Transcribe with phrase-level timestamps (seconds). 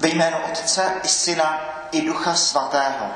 [0.00, 1.60] Ve jménu Otce i Syna
[1.92, 3.06] i Ducha Svatého.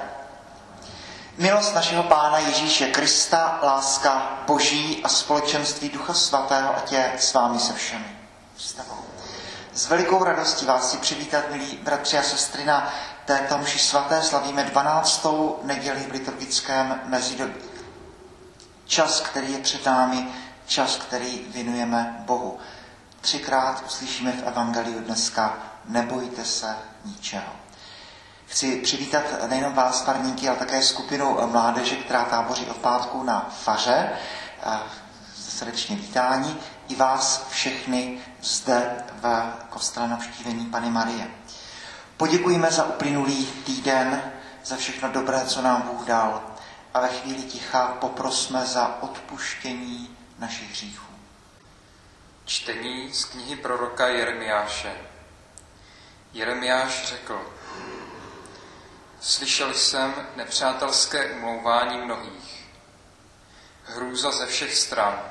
[1.38, 7.58] Milost našeho Pána Ježíše Krista, láska Boží a společenství Ducha Svatého, ať je s vámi
[7.58, 8.16] se všemi.
[9.74, 12.92] S velikou radostí vás si přivítat, milí bratři a sestry, na
[13.24, 15.26] této mši svaté slavíme 12.
[15.62, 17.60] neděli v liturgickém mezidobí.
[18.86, 20.28] Čas, který je před námi,
[20.66, 22.58] čas, který věnujeme Bohu.
[23.24, 27.52] Třikrát uslyšíme v Evangeliu dneska, nebojte se ničeho.
[28.46, 34.10] Chci přivítat nejenom vás, parníky, ale také skupinu mládeže, která táboří od pátku na faře.
[35.36, 36.56] Srdečně vítání
[36.88, 41.26] i vás všechny zde v kostele navštívení Pany Marie.
[42.16, 44.32] Poděkujeme za uplynulý týden,
[44.64, 46.42] za všechno dobré, co nám Bůh dal
[46.94, 51.13] a ve chvíli ticha poprosme za odpuštění našich hříchů.
[52.44, 54.92] Čtení z knihy proroka Jeremiáše.
[56.32, 57.54] Jeremiáš řekl,
[59.20, 62.66] Slyšel jsem nepřátelské umlouvání mnohých.
[63.84, 65.22] Hrůza ze všech stran.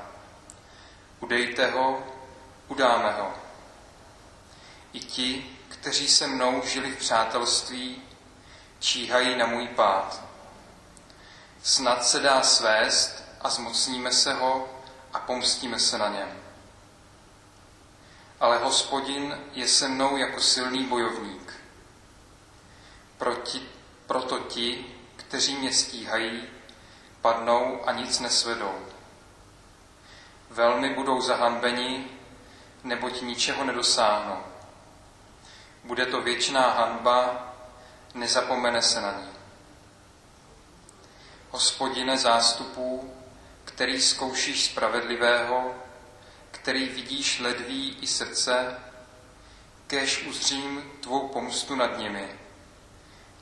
[1.20, 2.04] Udejte ho,
[2.68, 3.34] udáme ho.
[4.94, 8.02] I ti, kteří se mnou žili v přátelství,
[8.80, 10.22] číhají na můj pád.
[11.64, 14.70] Snad se dá svést a zmocníme se ho
[15.14, 16.43] a pomstíme se na něm.
[18.44, 21.54] Ale hospodin je se mnou jako silný bojovník.
[23.18, 23.70] Proti,
[24.08, 26.44] proto ti, kteří mě stíhají,
[27.22, 28.74] padnou a nic nesvedou.
[30.50, 32.08] Velmi budou zahambeni,
[32.84, 34.44] neboť ničeho nedosáhnou.
[35.84, 37.48] Bude to věčná hanba,
[38.14, 39.30] nezapomene se na ní.
[41.52, 43.14] Hospodine zástupů,
[43.66, 45.76] který zkoušíš spravedlivého,
[46.64, 48.80] který vidíš ledví i srdce,
[49.88, 52.40] kež uzřím tvou pomstu nad nimi,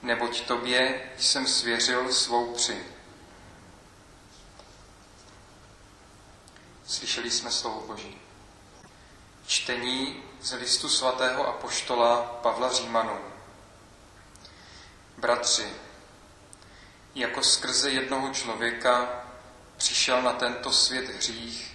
[0.02, 2.86] neboť tobě jsem svěřil svou při.
[6.86, 8.18] Slyšeli jsme slovo Boží.
[9.48, 13.20] Čtení z listu svatého apoštola Pavla Římanů.
[15.18, 15.74] Bratři,
[17.16, 19.24] jako skrze jednoho člověka
[19.78, 21.71] přišel na tento svět hřích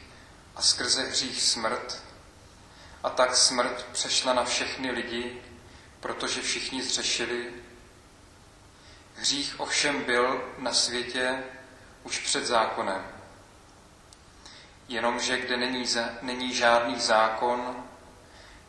[0.56, 2.02] a skrze hřích smrt,
[3.02, 5.42] a tak smrt přešla na všechny lidi,
[6.00, 7.54] protože všichni zřešili.
[9.14, 11.44] Hřích ovšem byl na světě
[12.02, 13.06] už před zákonem.
[14.88, 15.84] Jenomže kde není,
[16.22, 17.84] není žádný zákon,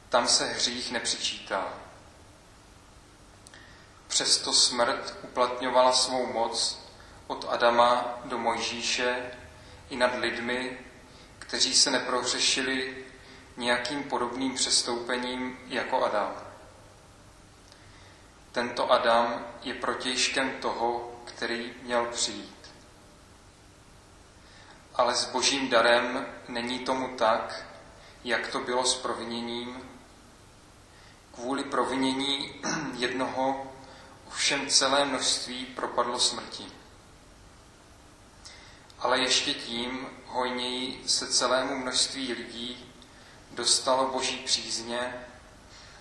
[0.10, 1.74] tam se hřích nepřičítá.
[4.08, 6.80] Přesto smrt uplatňovala svou moc
[7.28, 9.32] od Adama do Mojžíše
[9.90, 10.87] i nad lidmi,
[11.48, 13.06] kteří se neprohřešili
[13.58, 16.34] nějakým podobným přestoupením jako Adam.
[18.52, 22.72] Tento Adam je protějškem toho, který měl přijít.
[24.96, 27.66] Ale s božím darem není tomu tak,
[28.24, 29.90] jak to bylo s proviněním.
[31.34, 32.62] Kvůli provinění
[32.98, 33.72] jednoho
[34.28, 36.77] ovšem celé množství propadlo smrti.
[39.00, 42.94] Ale ještě tím hojněji se celému množství lidí
[43.52, 45.26] dostalo boží přízně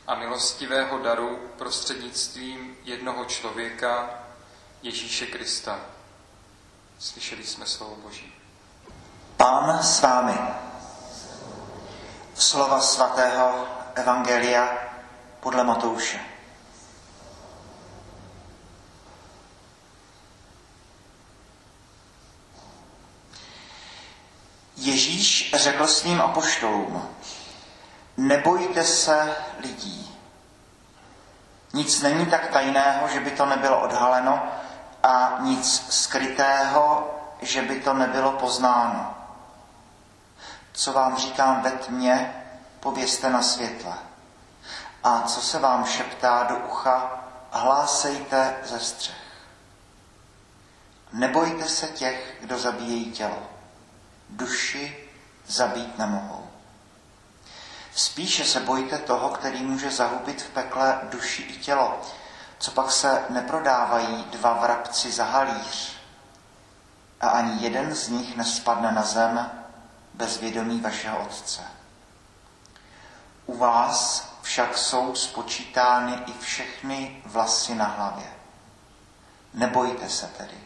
[0.06, 4.10] a milostivého daru prostřednictvím jednoho člověka,
[4.82, 5.80] Ježíše Krista.
[6.98, 8.32] Slyšeli jsme slovo Boží.
[9.36, 10.38] Pán s vámi.
[12.34, 14.78] Slova svatého Evangelia
[15.40, 16.35] podle Matouše.
[24.76, 27.08] Ježíš řekl svým apoštolům,
[28.16, 30.18] nebojte se lidí.
[31.72, 34.42] Nic není tak tajného, že by to nebylo odhaleno
[35.02, 37.10] a nic skrytého,
[37.42, 39.14] že by to nebylo poznáno.
[40.72, 42.44] Co vám říkám ve tmě,
[42.80, 43.94] povězte na světle.
[45.04, 49.16] A co se vám šeptá do ucha, hlásejte ze střech.
[51.12, 53.55] Nebojte se těch, kdo zabíjejí tělo
[54.30, 55.08] duši
[55.46, 56.50] zabít nemohou.
[57.94, 62.00] Spíše se bojte toho, který může zahubit v pekle duši i tělo,
[62.58, 65.96] co pak se neprodávají dva vrabci za halíř
[67.20, 69.50] a ani jeden z nich nespadne na zem
[70.14, 71.62] bez vědomí vašeho Otce.
[73.46, 78.26] U vás však jsou spočítány i všechny vlasy na hlavě.
[79.54, 80.58] Nebojte se tedy.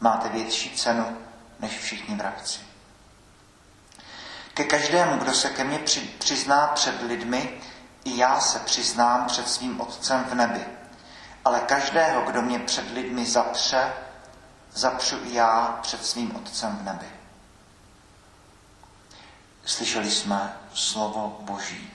[0.00, 1.16] Máte větší cenu
[1.60, 2.60] než všichni vrabci.
[4.54, 5.78] Ke každému, kdo se ke mně
[6.18, 7.60] přizná před lidmi,
[8.04, 10.66] i já se přiznám před svým Otcem v nebi.
[11.44, 13.92] Ale každého, kdo mě před lidmi zapře,
[14.72, 17.06] zapřu i já před svým Otcem v nebi.
[19.64, 21.90] Slyšeli jsme slovo Boží.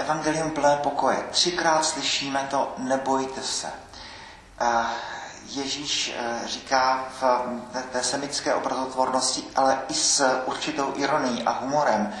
[0.00, 1.24] Evangelium plné pokoje.
[1.30, 3.72] Třikrát slyšíme to, nebojte se.
[5.46, 7.24] Ježíš e, říká v
[7.92, 12.14] té semické obrazotvornosti, ale i s určitou ironií a humorem,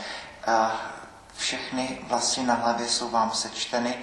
[1.36, 3.98] všechny vlasy na hlavě jsou vám sečteny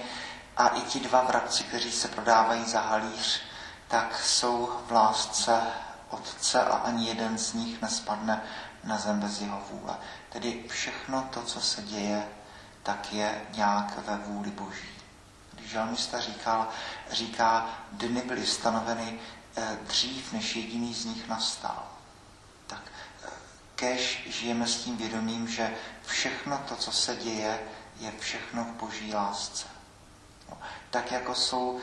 [0.56, 3.40] a i ti dva vrabci, kteří se prodávají za halíř,
[3.88, 5.60] tak jsou v lásce
[6.10, 8.42] Otce a ani jeden z nich nespadne
[8.84, 9.96] na zem bez jeho vůle.
[10.28, 12.28] Tedy všechno to, co se děje,
[12.88, 14.88] tak je nějak ve vůli Boží.
[15.52, 16.68] Když žalmista říkal,
[17.10, 19.20] říká, dny byly stanoveny
[19.56, 21.88] eh, dřív, než jediný z nich nastal.
[22.66, 22.80] Tak
[23.24, 23.28] eh,
[23.74, 25.74] kež žijeme s tím vědomím, že
[26.06, 27.60] všechno to, co se děje,
[28.00, 29.66] je všechno v boží lásce.
[30.50, 30.58] No,
[30.90, 31.80] tak jako jsou,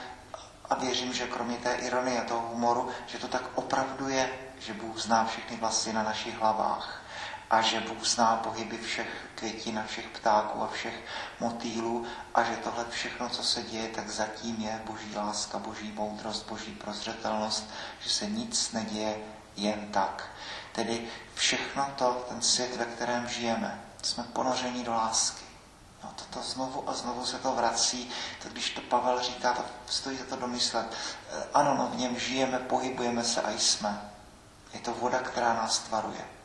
[0.69, 4.29] a věřím, že kromě té ironie a toho humoru, že to tak opravdu je,
[4.59, 7.04] že Bůh zná všechny vlasy na našich hlavách
[7.49, 11.03] a že Bůh zná pohyby všech květin a všech ptáků a všech
[11.39, 12.05] motýlů
[12.35, 16.71] a že tohle všechno, co se děje, tak zatím je boží láska, boží moudrost, boží
[16.71, 17.69] prozřetelnost,
[17.99, 19.17] že se nic neděje
[19.55, 20.29] jen tak.
[20.71, 25.45] Tedy všechno to, ten svět, ve kterém žijeme, jsme ponořeni do lásky.
[26.03, 28.09] No, toto znovu a znovu se to vrací,
[28.43, 30.85] tak když to Pavel říká, to stojí za to domyslet.
[31.29, 34.01] Eh, ano, no, v něm žijeme, pohybujeme se a jsme.
[34.73, 36.35] Je to voda, která nás tvaruje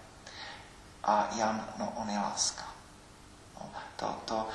[1.04, 2.64] a Jan, no on je láska.
[3.60, 4.46] No, to, to, to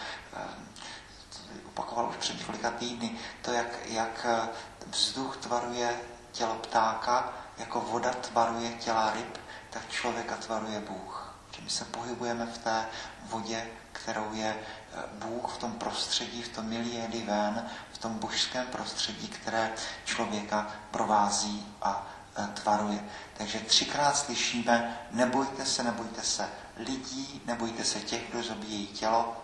[1.76, 3.12] opakoval už před několika týdny,
[3.42, 4.50] to, jak, jak eh,
[4.88, 6.00] vzduch tvaruje
[6.32, 9.38] tělo ptáka, jako voda tvaruje těla ryb,
[9.70, 11.36] tak člověka tvaruje Bůh.
[11.52, 12.86] Že my se pohybujeme v té
[13.24, 18.68] vodě, kterou je eh, Bůh v tom prostředí, v tom milieu divén, v tom božském
[18.68, 19.74] prostředí, které
[20.06, 22.08] člověka provází a
[22.54, 23.00] tvaruje.
[23.38, 29.38] Takže třikrát slyšíme, nebojte se, nebojte se lidí, nebojte se těch, kdo zabíjejí tělo,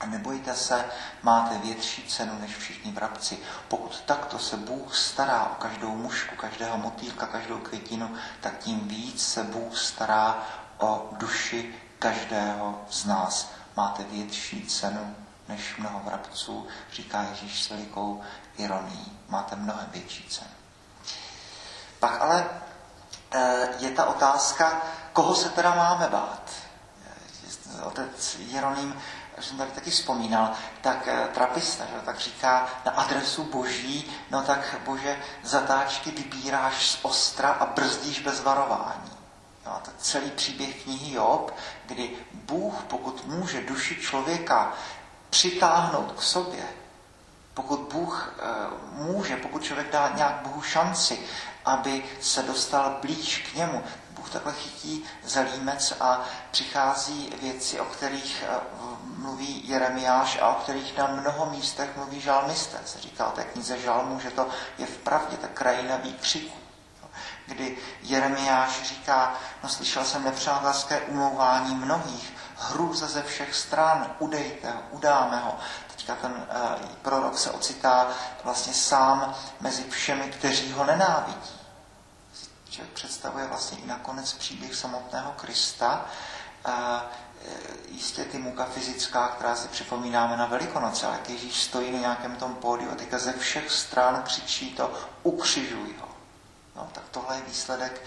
[0.00, 0.84] a nebojte se,
[1.22, 3.38] máte větší cenu než všichni vrabci.
[3.68, 9.26] Pokud takto se Bůh stará o každou mušku, každého motýlka, každou květinu, tak tím víc
[9.26, 10.46] se Bůh stará
[10.78, 13.52] o duši každého z nás.
[13.76, 15.16] Máte větší cenu
[15.48, 18.22] než mnoho vrabců, říká Ježíš s velikou
[18.56, 19.18] ironií.
[19.28, 20.50] Máte mnohem větší cenu.
[22.06, 22.46] Pak ale
[23.34, 24.82] eh, je ta otázka,
[25.12, 26.42] koho se teda máme bát.
[27.82, 29.02] Otec Jeroným,
[29.40, 34.76] jsem tady taky vzpomínal, tak eh, trapista, že, tak říká na adresu boží, no tak
[34.84, 39.10] bože, zatáčky vybíráš z ostra a brzdíš bez varování.
[39.66, 41.54] No, a to celý příběh knihy Job,
[41.86, 44.72] kdy Bůh, pokud může duši člověka
[45.30, 46.64] přitáhnout k sobě,
[47.56, 48.42] pokud Bůh e,
[48.92, 51.18] může, pokud člověk dá nějak Bohu šanci,
[51.66, 53.84] aby se dostal blíž k němu.
[54.10, 58.60] Bůh takhle chytí za límec a přichází věci, o kterých eh,
[59.16, 62.78] mluví Jeremiáš a o kterých na mnoho místech mluví žalmiste.
[62.84, 64.48] Se říká o té knize žalmu, že to
[64.78, 66.58] je v pravdě ta krajina výkřiku.
[67.46, 74.80] Kdy Jeremiáš říká, no slyšel jsem nepřátelské umlouvání mnohých, hrůza ze všech stran, udejte ho,
[74.90, 75.58] udáme ho.
[76.06, 78.08] Teďka ten uh, prorok se ocitá
[78.44, 81.56] vlastně sám mezi všemi, kteří ho nenávidí
[82.76, 86.06] člověk představuje vlastně i nakonec příběh samotného Krista.
[86.64, 87.04] A
[87.44, 87.50] e,
[87.88, 92.54] jistě ty muka fyzická, která si připomínáme na Velikonoce, ale Ježíš stojí na nějakém tom
[92.54, 96.08] pódiu a teďka ze všech stran křičí to ukřižuj ho.
[96.76, 98.02] No, tak tohle je výsledek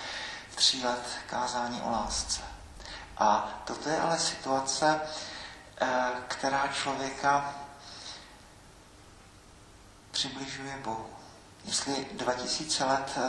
[0.56, 2.41] tří let kázání o lásce.
[3.18, 5.01] A toto je ale situace,
[6.27, 7.53] která člověka
[10.20, 11.06] přibližuje Bohu.
[11.66, 13.22] Jestli 2000 let e,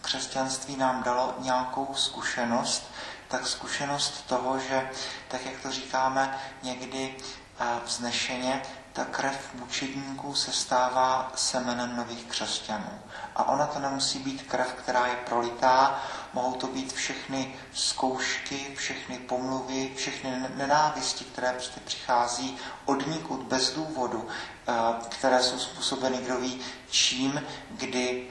[0.00, 2.90] křesťanství nám dalo nějakou zkušenost,
[3.28, 4.90] tak zkušenost toho, že,
[5.28, 7.16] tak jak to říkáme někdy
[7.60, 13.00] eh, vznešeně, ta krev mučedníků se stává semenem nových křesťanů.
[13.36, 16.00] A ona to nemusí být krev, která je prolitá,
[16.34, 23.72] mohou to být všechny zkoušky, všechny pomluvy, všechny nenávisti, které prostě přichází od nikud bez
[23.72, 24.28] důvodu,
[24.68, 24.72] eh,
[25.08, 26.60] které jsou způsobeny kdo ví
[26.90, 28.30] čím, kdy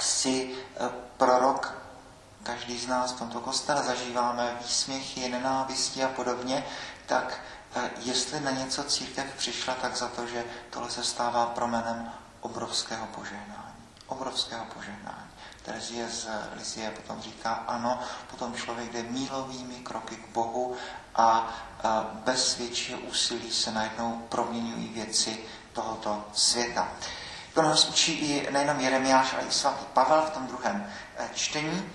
[0.00, 1.74] si eh, prorok,
[2.42, 6.64] každý z nás v tomto kostele zažíváme výsměchy, nenávisti a podobně,
[7.06, 7.40] tak
[7.98, 13.74] jestli na něco církev přišla, tak za to, že tohle se stává promenem obrovského požehnání.
[14.06, 15.30] Obrovského požehnání.
[15.64, 20.76] Terezie z Lizie potom říká, ano, potom člověk jde mílovými kroky k Bohu
[21.14, 21.54] a
[22.24, 25.38] bez většího úsilí se najednou proměňují věci
[25.72, 26.88] tohoto světa.
[27.54, 31.92] To nás učí i nejenom Jeremiáš, ale i svatý Pavel v tom druhém eh, čtení,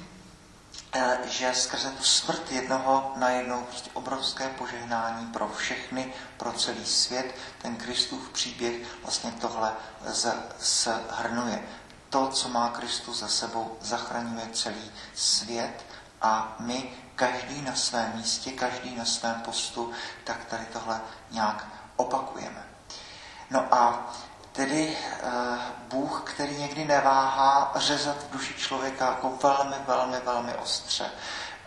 [0.93, 6.85] eh, že skrze tu smrt jednoho na jednou prostě obrovské požehnání pro všechny, pro celý
[6.85, 9.73] svět, ten Kristův příběh vlastně tohle
[10.59, 11.63] zhrnuje.
[12.09, 15.85] To, co má Kristus za sebou, zachraňuje celý svět
[16.21, 19.91] a my, každý na svém místě, každý na svém postu,
[20.23, 21.01] tak tady tohle
[21.31, 22.63] nějak opakujeme.
[23.49, 24.13] No a
[24.51, 25.29] tedy eh,
[25.89, 31.11] Bůh, který někdy neváhá řezat v duši člověka jako velmi, velmi, velmi ostře,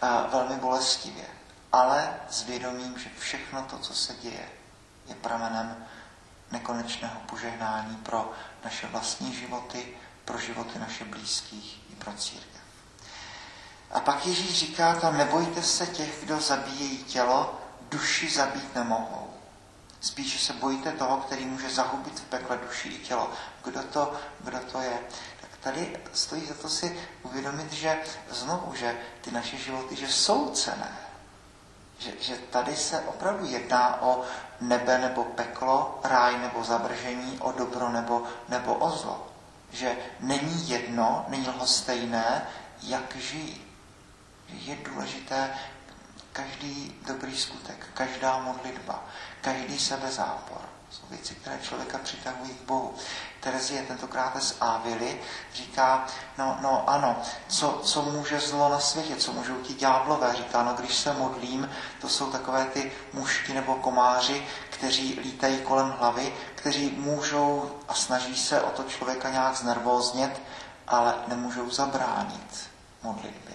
[0.02, 1.24] eh, velmi bolestivě,
[1.72, 4.48] ale s vědomím, že všechno to, co se děje,
[5.06, 5.86] je pramenem
[6.50, 8.32] nekonečného požehnání pro
[8.64, 12.62] naše vlastní životy, pro životy naše blízkých i pro církev.
[13.92, 19.30] A pak Ježíš říká tam, nebojte se těch, kdo zabíjejí tělo, duši zabít nemohou.
[20.00, 23.30] Spíše se bojíte toho, který může zahubit v pekle duši i tělo.
[23.64, 24.98] Kdo to, kdo to je?
[25.40, 27.98] Tak tady stojí za to si uvědomit, že
[28.30, 30.98] znovu, že ty naše životy, že jsou cené.
[31.98, 34.24] Že, že tady se opravdu jedná o
[34.60, 39.31] nebe nebo peklo, ráj nebo zabržení, o dobro nebo, nebo o zlo.
[39.72, 42.46] Že není jedno, není stejné,
[42.82, 43.64] jak žijí.
[44.48, 45.50] Je důležité
[46.32, 49.04] každý dobrý skutek, každá modlitba,
[49.40, 50.60] každý sebezápor.
[50.92, 52.94] Jsou věci, které člověka přitahují k Bohu.
[53.40, 55.20] Terezie tentokrát z Ávily
[55.54, 56.06] říká,
[56.38, 60.34] no, no ano, co, co může zlo na světě, co můžou ti ďáblové.
[60.34, 61.70] Říká, no když se modlím,
[62.00, 68.36] to jsou takové ty mušky nebo komáři, kteří lítají kolem hlavy, kteří můžou a snaží
[68.36, 70.40] se o to člověka nějak znervóznět,
[70.88, 72.70] ale nemůžou zabránit
[73.02, 73.51] modlitbě.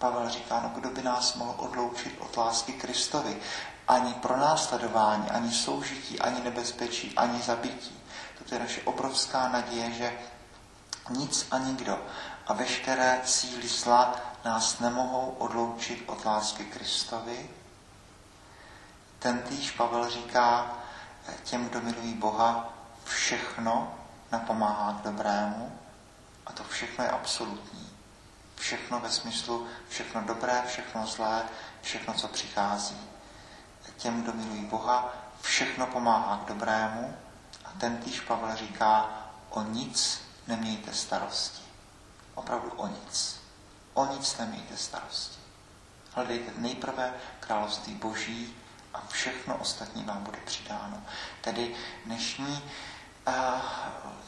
[0.00, 3.36] Pavel říká, no kdo by nás mohl odloučit od lásky Kristovi?
[3.88, 8.00] Ani pro následování, ani soužití, ani nebezpečí, ani zabití.
[8.48, 10.12] To je naše obrovská naděje, že
[11.10, 11.98] nic a nikdo
[12.46, 14.14] a veškeré síly zla
[14.44, 17.50] nás nemohou odloučit od lásky Kristovi.
[19.18, 20.70] Ten týž Pavel říká
[21.44, 22.72] těm, kdo milují Boha,
[23.04, 23.94] všechno
[24.32, 25.78] napomáhá k dobrému
[26.46, 27.89] a to všechno je absolutní.
[28.60, 31.42] Všechno ve smyslu, všechno dobré, všechno zlé,
[31.82, 32.96] všechno, co přichází.
[33.96, 37.16] Těm, kdo milují Boha, všechno pomáhá k dobrému
[37.64, 39.10] a ten týž Pavel říká,
[39.50, 41.62] o nic nemějte starosti.
[42.34, 43.40] Opravdu o nic.
[43.94, 45.38] O nic nemějte starosti.
[46.12, 48.56] Hledejte nejprve království boží
[48.94, 51.02] a všechno ostatní vám bude přidáno.
[51.40, 51.76] Tedy
[52.06, 52.62] dnešní,
[53.28, 53.34] uh,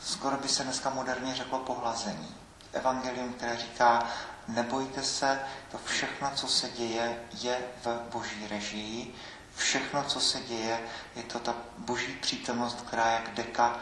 [0.03, 2.41] skoro by se dneska moderně řeklo pohlazení
[2.73, 4.07] evangelium, které říká,
[4.49, 9.14] nebojte se, to všechno, co se děje, je v boží režii,
[9.57, 10.81] všechno, co se děje,
[11.17, 13.76] je to ta boží přítomnost, která jak deka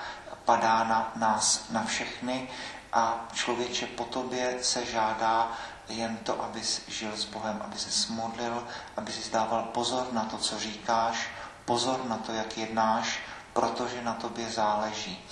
[0.44, 2.48] padá na nás, na všechny
[2.92, 5.52] a člověče po tobě se žádá
[5.88, 8.66] jen to, abys žil s Bohem, aby se smodlil,
[8.96, 11.28] aby si zdával pozor na to, co říkáš,
[11.64, 13.20] pozor na to, jak jednáš,
[13.52, 15.24] protože na tobě záleží.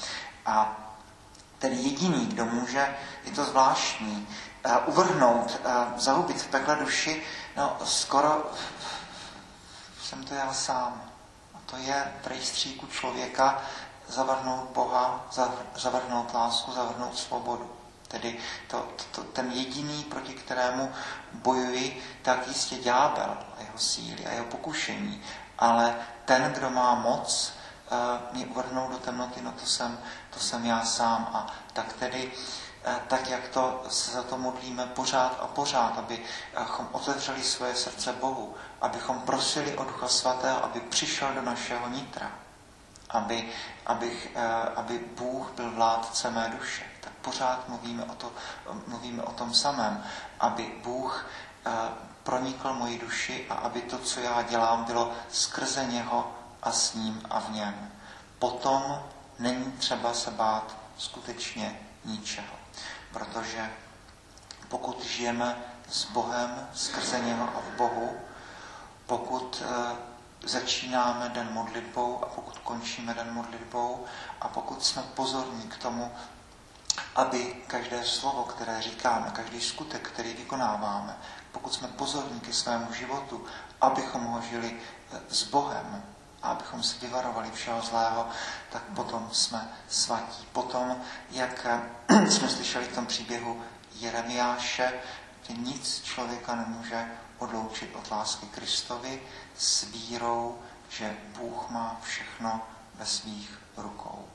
[0.47, 0.88] A
[1.59, 4.29] ten jediný, kdo může, je to zvláštní,
[4.67, 7.23] uh, uvrhnout, uh, zahubit v pekle duši,
[7.57, 8.51] no skoro
[10.03, 11.03] jsem to já sám.
[11.55, 13.63] A to je rejstříku člověka
[14.09, 15.27] zavrhnout Boha,
[15.77, 17.71] zavrhnout lásku, zavrhnout svobodu.
[18.09, 20.93] Tedy to, to, ten jediný, proti kterému
[21.33, 25.23] bojuji, tak jistě ďábel a jeho síly a jeho pokušení.
[25.59, 27.53] Ale ten, kdo má moc
[28.33, 29.99] mě uvrhnout do temnoty, no to jsem,
[30.31, 31.31] to jsem já sám.
[31.33, 32.33] A tak tedy,
[32.87, 38.13] uh, tak jak to se za to modlíme pořád a pořád, abychom otevřeli svoje srdce
[38.13, 42.31] Bohu, abychom prosili o Ducha Svatého, aby přišel do našeho nitra,
[43.11, 43.49] aby,
[43.87, 44.43] abych, uh,
[44.77, 46.85] aby Bůh byl vládce mé duše.
[47.01, 48.33] Tak pořád mluvíme o, to,
[48.87, 50.05] mluvíme o tom samém,
[50.41, 51.27] aby Bůh
[52.23, 57.23] pronikl moji duši a aby to, co já dělám, bylo skrze něho a s ním
[57.31, 57.91] a v něm.
[58.39, 59.03] Potom
[59.39, 62.57] není třeba se bát skutečně ničeho.
[63.13, 63.71] Protože
[64.69, 65.57] pokud žijeme
[65.91, 68.17] s Bohem, skrze něho a v Bohu,
[69.07, 69.97] pokud e,
[70.49, 74.05] začínáme den modlitbou a pokud končíme den modlitbou
[74.41, 76.13] a pokud jsme pozorní k tomu,
[77.15, 81.17] aby každé slovo, které říkáme, každý skutek, který vykonáváme,
[81.53, 83.45] pokud jsme pozorní ke svému životu,
[83.81, 84.81] abychom ho žili
[85.13, 86.03] eh, s Bohem,
[86.43, 88.29] a abychom se vyvarovali všeho zlého,
[88.71, 90.47] tak potom jsme svatí.
[90.53, 93.63] Potom, jak eh, jsme slyšeli v tom příběhu
[93.95, 94.93] Jeremiáše,
[95.43, 97.07] že nic člověka nemůže
[97.39, 99.23] odloučit od lásky Kristovi
[99.59, 102.63] s vírou, že Bůh má všechno
[102.95, 104.29] ve svých rukou.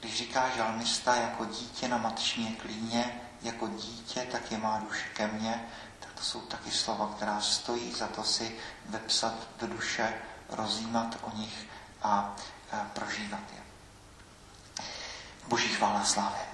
[0.00, 5.26] Když říká žalmista jako dítě na mateční klíně, jako dítě, tak je má duše ke
[5.26, 5.68] mně,
[6.00, 10.14] tak to jsou taky slova, která stojí za to si vepsat do duše,
[10.52, 11.66] rozjímat o nich
[12.02, 12.36] a
[12.92, 13.62] prožívat je.
[15.48, 16.51] Boží chvála slávě.